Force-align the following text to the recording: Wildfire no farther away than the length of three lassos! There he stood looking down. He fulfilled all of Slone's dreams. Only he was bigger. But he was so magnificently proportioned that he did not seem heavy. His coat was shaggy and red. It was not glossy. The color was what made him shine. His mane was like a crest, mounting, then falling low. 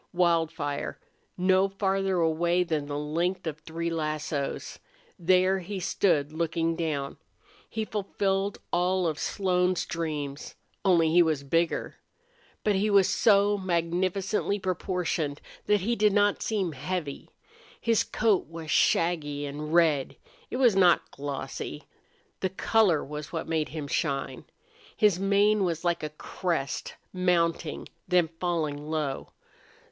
Wildfire 0.13 0.99
no 1.37 1.69
farther 1.69 2.17
away 2.21 2.63
than 2.63 2.87
the 2.87 2.97
length 2.97 3.45
of 3.45 3.59
three 3.59 3.91
lassos! 3.91 4.79
There 5.19 5.59
he 5.59 5.79
stood 5.79 6.31
looking 6.33 6.75
down. 6.75 7.17
He 7.69 7.85
fulfilled 7.85 8.57
all 8.73 9.05
of 9.05 9.19
Slone's 9.19 9.85
dreams. 9.85 10.55
Only 10.83 11.11
he 11.11 11.21
was 11.21 11.43
bigger. 11.43 11.97
But 12.63 12.73
he 12.73 12.89
was 12.89 13.07
so 13.07 13.59
magnificently 13.59 14.57
proportioned 14.57 15.39
that 15.67 15.81
he 15.81 15.95
did 15.95 16.13
not 16.13 16.41
seem 16.41 16.71
heavy. 16.71 17.29
His 17.79 18.03
coat 18.03 18.47
was 18.47 18.71
shaggy 18.71 19.45
and 19.45 19.71
red. 19.71 20.15
It 20.49 20.57
was 20.57 20.75
not 20.75 21.11
glossy. 21.11 21.83
The 22.39 22.49
color 22.49 23.05
was 23.05 23.31
what 23.31 23.47
made 23.47 23.69
him 23.69 23.87
shine. 23.87 24.45
His 24.97 25.19
mane 25.19 25.63
was 25.63 25.85
like 25.85 26.01
a 26.01 26.09
crest, 26.09 26.95
mounting, 27.13 27.87
then 28.07 28.29
falling 28.39 28.89
low. 28.89 29.33